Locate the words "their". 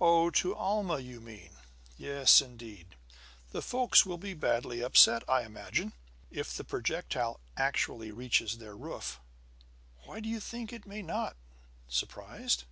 8.58-8.76